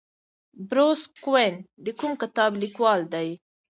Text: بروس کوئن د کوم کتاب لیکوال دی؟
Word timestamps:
بروس 0.67 1.01
کوئن 1.23 1.53
د 1.85 1.87
کوم 1.99 2.11
کتاب 2.21 2.51
لیکوال 2.63 2.99
دی؟ 3.13 3.27